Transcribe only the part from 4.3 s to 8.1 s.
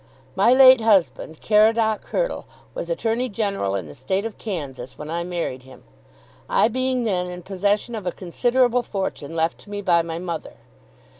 Kansas when I married him, I being then in possession of